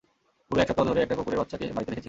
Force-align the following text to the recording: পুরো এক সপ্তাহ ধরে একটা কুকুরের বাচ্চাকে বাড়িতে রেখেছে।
পুরো 0.47 0.59
এক 0.63 0.67
সপ্তাহ 0.69 0.85
ধরে 0.89 0.99
একটা 1.03 1.15
কুকুরের 1.17 1.39
বাচ্চাকে 1.41 1.65
বাড়িতে 1.75 1.89
রেখেছে। 1.91 1.99